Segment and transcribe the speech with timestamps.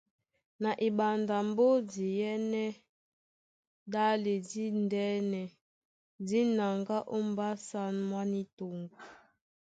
[0.61, 2.69] Na eɓanda a mbódi é ɛ́nɛ́
[3.93, 5.41] ɗále díndɛ́nɛ
[6.25, 8.97] dí naŋgá ó mbásǎn mwá ní toŋgo.